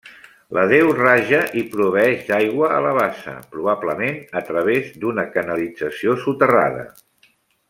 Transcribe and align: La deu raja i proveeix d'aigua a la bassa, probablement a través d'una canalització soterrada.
La 0.57 0.61
deu 0.69 0.87
raja 0.99 1.41
i 1.61 1.63
proveeix 1.75 2.23
d'aigua 2.31 2.71
a 2.77 2.81
la 2.87 2.93
bassa, 3.01 3.35
probablement 3.53 4.19
a 4.41 4.43
través 4.51 4.91
d'una 5.05 5.27
canalització 5.37 6.21
soterrada. 6.27 6.93